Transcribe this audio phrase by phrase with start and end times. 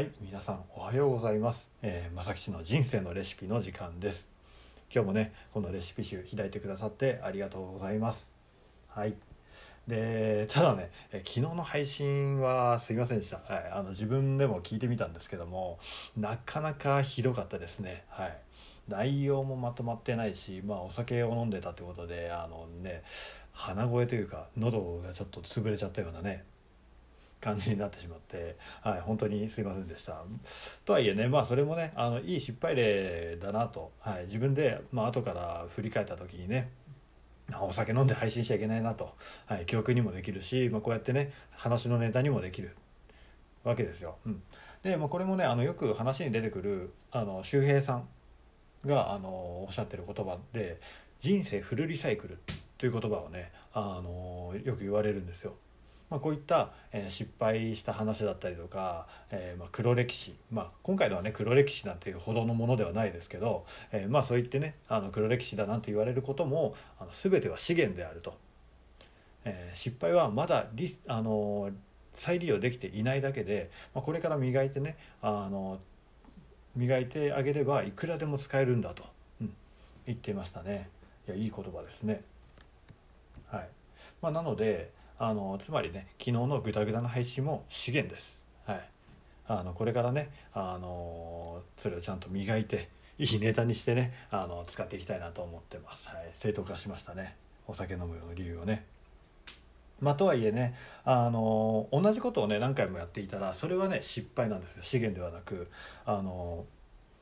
[0.00, 4.30] はい皆さんおはようございます、えー、まさきちの人生のレシピの時間です。
[4.90, 8.30] 今日もねこのレシピ集開いてくださってありがとうございます。
[8.88, 9.12] はい。
[9.86, 15.78] でただね、え昨日の配信はすいませんでした、はい、あの自分でも聞いてみたんですけども
[16.16, 18.04] なかなかひどかったですね。
[18.08, 18.38] はい。
[18.88, 23.02] 内容もまとまってないし、まあ、お酒を飲んでたってことであのね
[23.52, 26.44] 鼻声というか喉がちょっと潰れちゃったようなね
[27.40, 30.22] 感じになってしまって、はい、本当にすいませんでした。
[30.84, 36.70] とはいえね、まあそれもね、あのいい失敗例だなと、はい、自分で、まあ後から振り返った時にね、
[37.58, 39.14] お酒飲んで配信しちゃいけないなと、
[39.46, 42.76] はい、記憶にもできるし、まあ、こうやってね話のネタにもできる
[43.64, 44.16] わけですよ。
[44.24, 44.42] うん、
[44.82, 48.08] で、まあ、これもねあのよく話に出てくるあの周平さん
[48.86, 50.80] があのおっしゃってる言葉で
[51.20, 52.38] 「人生フルリサイクル」
[52.78, 55.54] という言葉をねあのよく言われるんですよ。
[56.10, 68.34] まあ、こういった、えー、失敗した話だったりとか、えー、まあ、黒歴史、まあ、今回のはね黒歴史なんていうほどのものではないですけど、えー、まあそう言ってねあの黒歴史だなんて言われることもあの全ては資源であると、
[69.44, 71.70] え失敗はまだリあの
[72.16, 75.78] 再利用できていないだけで、まあ、これから磨いてねあの
[76.74, 79.04] 磨いてあげればいくらでも使えるんだと、
[79.40, 79.52] うん、
[80.06, 80.88] 言っていましたね。
[81.28, 82.22] いやいい言葉ですね。
[83.48, 83.68] はい。
[84.22, 84.90] まあ、なので
[85.22, 88.42] あのつまりね昨日のグダグダの配信も資源です。
[88.64, 88.88] はい、
[89.46, 96.08] あのこれからねあのそれをちゃんと磨いていいネタにしてねあの使っていきたいなと思ってます。
[96.08, 98.86] はい、正当化しましたねお酒飲むような理由をね。
[100.00, 105.68] まあ、とはいえねあの同じことをね何回もやっていたらそれはね失敗なんですよ資源ではなく
[106.06, 106.64] あの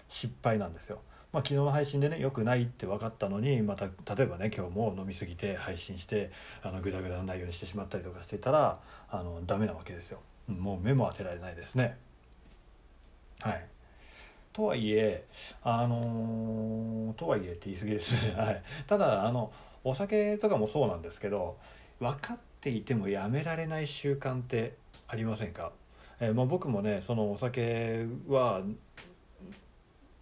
[0.08, 1.00] 失敗なんですよ。
[1.32, 3.84] まあ、昨日の配信でねよくないって分かったのにまた
[4.14, 6.30] 例えばね今日も飲み過ぎて配信して
[6.62, 8.78] あのグダグダな内容にしてしまったりとかしていたら
[9.10, 10.20] あのダメなわけですよ。
[10.48, 11.98] もう目も当てられないですね。
[13.40, 13.66] はい、
[14.52, 15.26] とはいえ
[15.62, 18.32] あのー、とはいえって言い過ぎですね。
[18.40, 19.52] はい、ただあの
[19.84, 21.58] お酒とかもそうなんですけど
[22.00, 25.72] 分かっていてもやめられない習慣ってありませんか？
[26.20, 28.62] えー、まあ、僕もねそのお酒は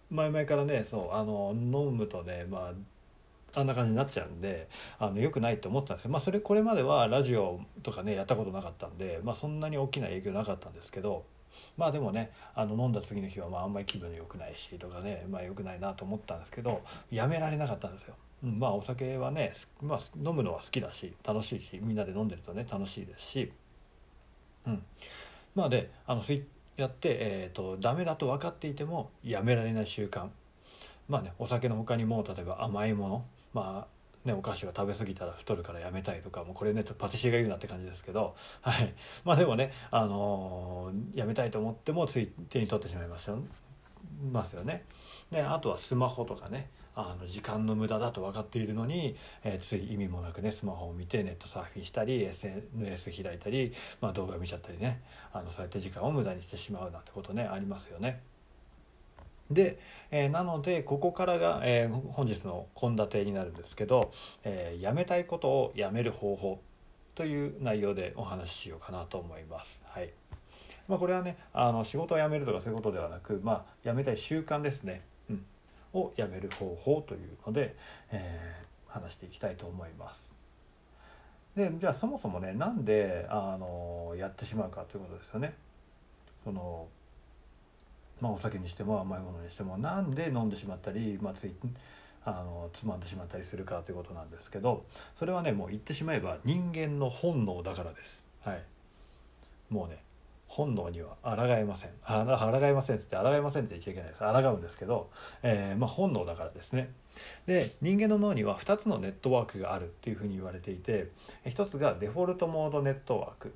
[0.09, 4.67] 前々からねそうあの飲むとねまああんな感じになっちゃうんで
[4.99, 11.25] あのよくないって思ったんですけど、まあ、それこれまではラジオとかねやったことなかったんで、まあ、そんなに大きな影響なかったんですけど
[11.75, 18.15] まあでもねあの飲んだ次の日はまああんまり気分良くないしとかねまあ良くないなと思ったんですけどやめられなかったんですよ。
[18.43, 23.51] うん、まあお酒はね、まあ、飲むのは好きだし楽しいしみんなで飲んでるとね楽しいですし、
[24.67, 24.83] うん、
[25.55, 26.43] まあであのそうい
[26.77, 30.29] やって、えーと、ダメだと分かっていてもやめられない習慣。
[31.09, 38.93] まあねお酒の他にも例えば甘いものまあね、お菓子を食べ過ぎたら太るからやめたいとかもうこれねパティシエが言うなって感じですけど、はい、
[39.23, 43.39] まあでもね、あのー、やめたいと思ってもつい手に取ってしまいますよ
[44.31, 44.83] ますよね。
[45.31, 46.69] であとはスマホとかね。
[46.99, 53.71] あの時間の無駄だと分かっているのに、えー、つい意味もなくねスマホを見てネットサーフィンしたり SNS 開いたり、
[54.01, 58.23] まあ、動画見ちゃったりねあのそうやって時間を無駄にしてしまうなんてことねありますよね。
[59.51, 64.11] で、えー、なのでここからが、えー、本日の献立になるんですけど、
[64.43, 66.61] えー、やめたいことをやめる方法
[67.13, 69.83] という内容でお話ししようかなと思います。
[69.85, 70.09] はい
[70.87, 75.03] まあ、これはねあの仕事を辞めるとかそういうことではなく、まあ、辞めたい習慣ですね。
[75.97, 77.75] をやめる方法というので、
[78.11, 80.33] えー、話していきたいと思います。
[81.55, 85.55] でじゃあそもそもねなんであのやってしまうかということですよね。
[86.43, 86.87] その
[88.21, 91.53] まあ、お酒にしても甘いものにしてもなんで飲んでしまったり、まあ、つい
[92.25, 94.85] あのつまんでしまったりするかということなんですけど
[95.17, 98.25] それはねもう言ってしまえば人間の本能だからです。
[98.43, 98.63] はい、
[99.69, 99.99] もうね
[100.47, 101.91] 本能には抗えません。
[102.05, 104.19] 抗えませんって抗えませんって言っちゃいけないです。
[104.19, 105.09] 抗うんですけど、
[105.43, 106.93] えー、まあ、本能だからですね。
[107.45, 111.09] で人間の脳には2つのネットワークがあるっていうふうに言われていて
[111.45, 113.53] 1つがデフォルトモードネットワーク。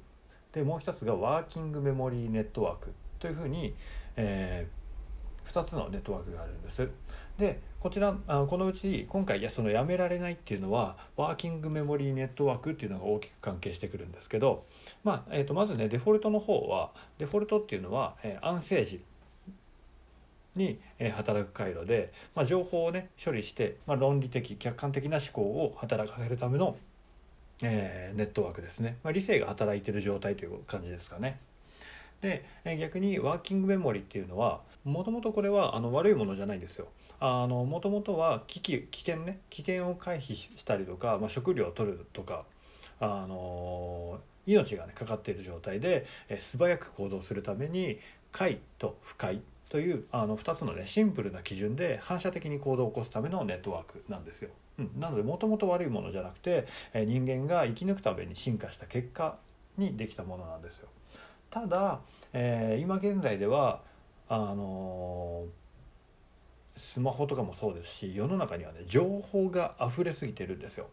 [0.51, 3.73] でもう1つがワーキングメモリーネットワークというふうに、
[4.17, 6.89] えー、2つのネットワークがあるんです。
[7.41, 14.63] でこちらあこのうち今回いやそのやめられないっていうのはワーキングメモリーネットワークっていうのが大きく関係してくるんですけど、
[15.03, 19.03] まあえー、とまずねデフォルトの方はデフォルトっていうのは、えー、安静時
[20.55, 26.77] にえ働く回路で、まあ、情報をね処理して、まあ、論理的客観的な思考を働かせるための、
[27.63, 31.39] えー、ネットワークですね、まあ、理性が働いてる状態という感じですかね。
[32.21, 36.87] でえ逆にワーキングメモリーっていうのはもともとこれはあの悪いものじゃないんですよ。
[37.19, 42.45] もともとは危機危険ね危険を回避したりとか、まあ、食料を取るとか
[42.99, 47.99] あの命がねかかっている状態で、え素早く行動するために
[48.31, 54.49] 快と不快というあの2つのねシンプルな基準で反射的に行動を起こすためのネットワークなんですよ。
[54.79, 59.37] うん、なのでもともと悪いものじゃなくて、え人間が生き抜くために進化した結果
[59.77, 60.87] にできたものなんですよ。
[61.51, 61.99] ただ、
[62.33, 63.81] えー、今現在では
[64.33, 65.45] あの、
[66.77, 70.87] スマホとかもそうですし世の中にはね情報が溢れすぎてるんですよ。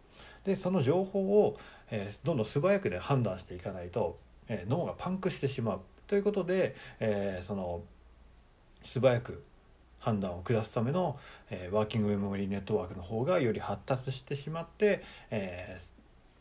[0.44, 1.56] でその情報を、
[1.90, 4.18] えー、どんどん素早くね判断していかないと、
[4.48, 7.82] えー、脳がパンクしてしまうということで、えー、その
[8.82, 9.44] 素早く
[10.00, 11.18] 判断を下すための、
[11.50, 15.80] え、ワーキングメモリーネットワークの方がより発達してしまって、え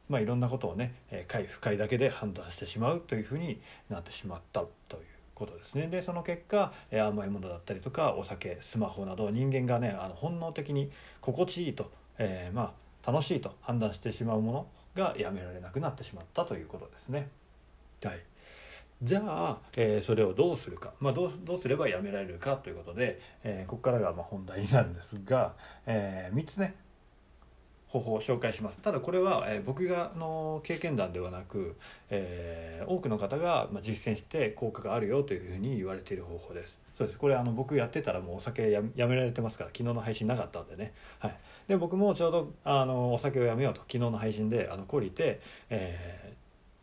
[0.10, 0.94] まあ、いろんなことをね
[1.28, 3.60] 快不快だけで判断してしまうというふうに
[3.90, 5.88] なってしまったということですね。
[5.88, 10.92] でその結果甘いものだったりとかお酒スマホなど人間がねあの本能的に
[11.22, 12.74] 心地いいと、えー、ま
[13.06, 17.30] あ楽しいと判断してしまうものがやめられなくなってしまったということですね。
[18.04, 18.20] はい、
[19.02, 25.54] じゃあ、えー、それをどうするか、まあ、どうどうすればやめられるかということで、えー、ここからがま本題になるんですが、
[25.86, 26.76] えー、3つね。
[27.88, 28.80] 方法を紹介します。
[28.80, 31.78] ただこれは、えー、僕がの経験談ではなく、
[32.10, 36.82] えー、多くの方が、まあ、実践して効果があるよというふうに言われている方法です。
[36.94, 37.20] そうです。
[37.20, 40.94] これあの僕やってたらもうお酒やめられてますから昨日の配信なかったんでね。
[41.20, 41.38] はい。
[41.68, 46.34] で僕もちょうどあのお酒をやめようと昨日の配信であの懲りて、え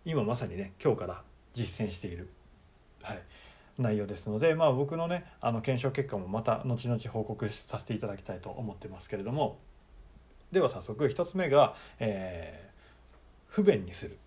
[0.06, 1.22] ー、今まさにね今日から
[1.54, 2.30] 実践している
[3.02, 3.22] はい
[3.78, 9.58] 内容ですので、まあ、僕のねあの検証結果もまた後々報告させていただきたいと思ってますけれども
[10.54, 13.18] では早速1つ目が、えー、
[13.48, 14.18] 不便にする。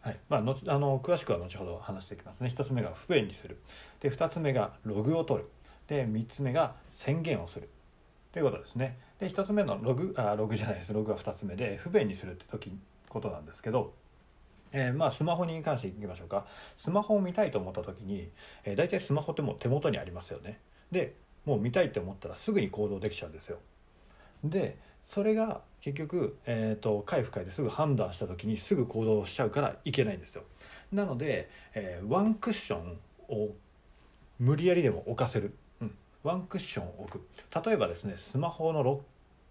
[0.00, 0.20] はい。
[0.30, 2.50] まあ、のあの詳しくは後ほど話していきますね。
[2.52, 3.58] 1つ目が不便にする。
[4.00, 5.48] で2つ目がログを取る。
[5.88, 7.68] で3つ目が宣言をする。
[8.32, 8.98] ということですね。
[9.18, 10.92] で1つ目のログあログじゃないです。
[10.94, 12.72] ログは2つ目で不便にするって時
[13.10, 13.92] ことなんですけど
[14.72, 16.46] えー、まあスマホに関していきましょうか。
[16.78, 18.30] スマホを見たいと思った時に、
[18.64, 20.60] えー、大体スマホってもう手元にありますよね。
[20.90, 21.14] で
[21.44, 23.58] もう見たいって思ったらすぐに行動できちゃうんですよ。
[24.44, 24.78] で
[25.10, 30.44] それが結局、えーと、回不快ですぐ判断した時にすぐ行動しちゃうからいけないんですよ。
[30.92, 32.96] なので、えー、ワンクッション
[33.28, 33.48] を
[34.38, 37.26] 無理やりでも置かせる、うん、ワンクッションを置く。
[37.66, 39.00] 例えばですねスマホのロッ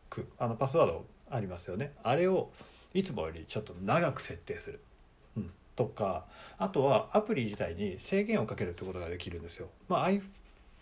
[0.10, 1.92] クあのパスワードありますよね。
[2.04, 2.52] あれを
[2.94, 4.80] いつもよりちょっと長く設定する、
[5.36, 6.24] うん、とか
[6.58, 10.04] あとはアプリ自体に制限をかけるってことができるんですよ、まあ、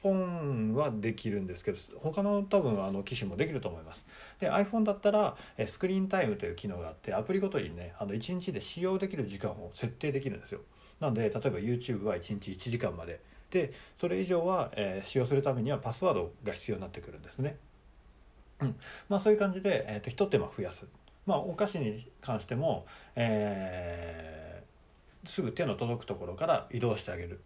[0.04, 4.08] iPhone はできるんですけど他の多分あの機種もできると思います。
[4.40, 5.36] で iPhone だったら
[5.66, 10.62] スクリーンタイムという機能があってアプリごとにねあの1日で使用できる時間を設定できるんですよ。
[11.00, 13.20] なので例えば YouTube は1日1時間まで。
[13.50, 17.56] でそれ以上は、えー、使用するためにはパスワードが必要になってくるんですね。
[18.60, 18.76] うん。
[19.08, 20.86] まあそういう感じで、えーと、一手間増やす。
[21.26, 22.86] まあお菓子に関しても、
[23.16, 27.40] えー、すぐ手の届くところから移動してあげる。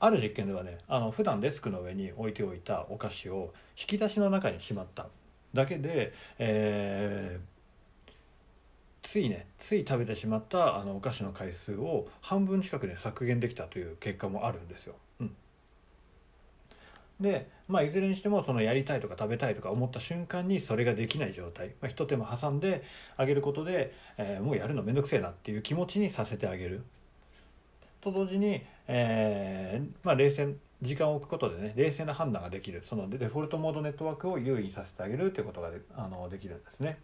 [0.00, 5.06] ある実験ではねあの普段デスクの上に置いておいたお菓子を引き出しの中にしまった。
[5.54, 8.18] だけで、えー、
[9.02, 14.94] ついねつい食べてしまったあのお菓子の回数を半分近くね削減できたという結果もあるんですよ。
[15.20, 15.34] うん、
[17.20, 22.84] で、まあ、いずれにしてもそのやりたいとか食べたいとか思った瞬間にそれができない状態、まあ、一手間挟んで
[23.16, 26.82] あげることで、えー、もうやるの面倒くせえなっていう気持ちにさせてあげる。
[28.00, 32.82] と同時に、えーまあ、冷静時間を置くことでね冷静な判断ができる。
[32.84, 36.98] そのデフォルトモードネットワークを優位にさせてあげるということがであのできるんですね。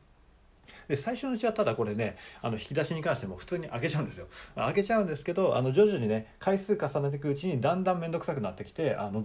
[0.89, 4.27] で最初のうちはただこれねあの引き出しに関しても普通に開けちゃうんですよ。
[4.55, 9.23] 開けちゃうんですけどあの徐々にね回数重ねていくうちにだんだん面倒くさくなってきてあの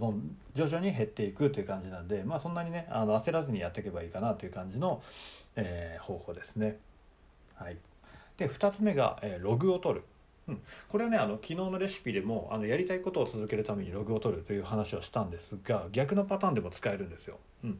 [0.54, 5.02] 徐々に減っていくという感じなんでまあそんなにねあの焦らずにやっていけばいいかなという感じの、
[5.56, 6.78] えー、方法ですね。
[7.54, 7.76] はい。
[8.36, 10.04] で2つ目が、えー、ログを取る。
[10.50, 17.38] うん、これはねあの昨日のレシピでもあのやりたいことを続けるためにログを取るという話をしたんですが逆のパターンでも使えるんですよ。
[17.64, 17.74] うん、っ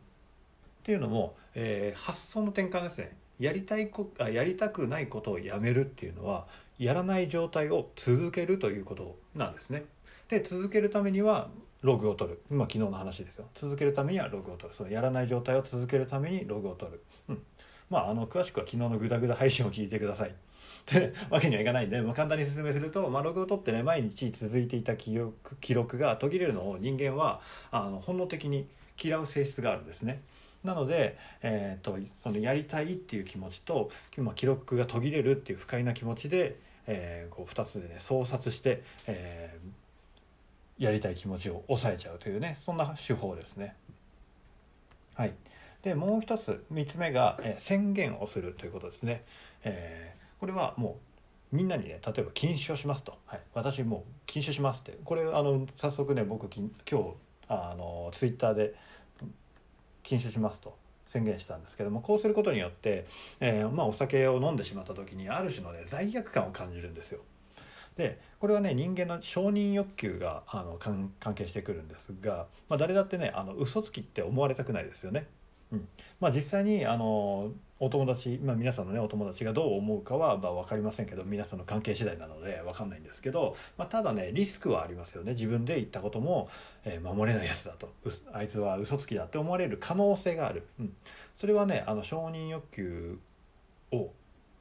[0.84, 3.16] ていうのも、えー、発想の転換ですね。
[3.38, 6.46] やりたいこあやりたくないことをやめるっていうのは
[6.78, 9.84] やらない状態を続けるということなんですね。
[10.28, 11.48] で続けるためには
[11.82, 13.46] ログを取る、まあ、昨日の話ですよ。
[13.54, 14.74] 続けるためにはログを取る。
[14.76, 17.42] そのやらない状態を続けるためにログを取る、うん、
[17.88, 20.34] まああの詳しくは昨日のグダグダ配信を聞いてください。
[20.98, 28.66] ってわけにはいかないんで、まあ、簡単に説明すると、まあ、ログを取ってね毎日続いていた記録記録が途切れるのを人間はあの本能的に
[29.02, 30.22] 嫌う性質があるんですね。
[30.62, 43.74] なので、えーと、そのやりたいっていう気持ちと、まあ、記録が途切れるっていう不快な気持ちで、えー、こう2つでね創殺して、えー、やりたい気持ちを抑えちゃうというねそんな手法ですね。
[45.14, 45.32] はい
[45.82, 49.24] でもう一つ3つ目が、えー、宣言をするということですね。
[49.64, 50.98] えーこれはも
[51.52, 54.98] うみんなにね例えば禁酒をしますと、はい、私もう禁酒しますって。
[55.04, 57.14] これあの早速ね僕今日
[57.48, 58.74] あのツイッターで
[60.02, 60.78] 禁酒しますと。
[61.10, 63.04] 宣言したんですけどもこうすることによって、
[63.40, 67.20] えー、まあ、お酒を飲んでしまった時にある種の、ね、罪悪感を感じるんですよ。
[67.96, 75.26] でこれはね人間の承認欲求があの関係してくるんですが、まあ、誰だってねあの嘘つきって思われたくないですよね。
[75.72, 75.88] うん。
[76.20, 77.50] まあ、実際にあの
[77.82, 85.32] お友達、まあ、皆さんのねお友達がどう思うかは、まあ、分かりませんけど皆さんの関係次第なので分かんないんですけど、まあ、ただねリスクはありますよね。
[85.32, 86.50] 自分で言ったことも、
[86.84, 87.90] えー、守れないやつだと。
[88.32, 90.92] あいつは嘘つきだって思われる可能性がある、うん、
[91.38, 93.18] それはねあの承認欲求
[93.92, 94.10] を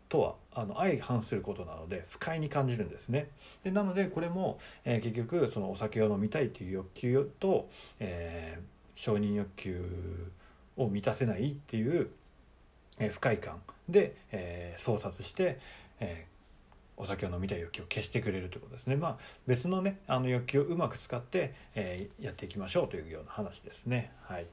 [0.07, 3.27] とはあの相反することなので不快に感じるんですね。
[3.63, 8.61] でなのでこれも、えー、結局そのお酒を飲みたいという欲求と、えー、
[8.95, 10.31] 承認欲求
[10.77, 12.09] を満たせないっていう、
[12.99, 15.59] えー、不快感で、えー、操作して、
[15.99, 18.95] えー、お酒を飲みたい欲求を消してくれるということですね。
[18.95, 24.11] まあ別のねあの欲求をうまく使って、えー、やっていきましょうというような話ですね。
[24.23, 24.45] はい。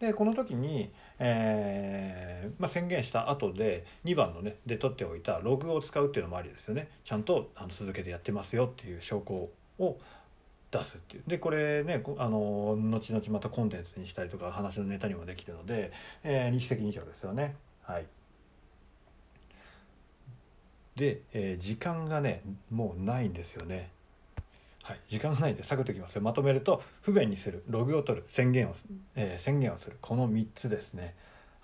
[0.00, 9.48] でこの時に、えーまあ、宣言した後で2番のねで取っておいたログを使うっていうのもありですよねちゃんとあの続けてやってますよっていう証拠
[9.84, 9.98] を
[10.70, 11.22] 出すっていう。
[11.26, 17.56] でこれねあの後々またコンテンツにしたりとか話のネタにもできるので、えー、二石二鳥ですよね。
[17.82, 18.06] はい。
[20.96, 23.90] で、えー、時間がねもうないんですよね。
[24.82, 25.00] はい。
[25.06, 26.22] 時間がないんでサクッときますよ。
[26.22, 28.74] まとめると不便にするログを取る宣言を、
[29.16, 31.14] えー、宣言をするこの3つですね。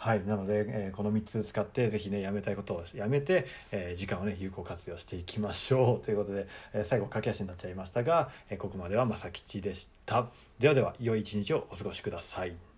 [0.05, 0.27] はい。
[0.27, 6.05] なので、えー、この3つ使って是非ねやめたいことをやめて、えー、時間をね有効活用していきましょう。
[6.05, 10.29] ということで、えー、最後駆け足になっちゃいましたが、えここまではまさきちでした。
[10.59, 12.74] ではでは良い一日をお過ごしください。